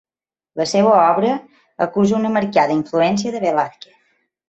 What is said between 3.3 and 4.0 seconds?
de Velázquez.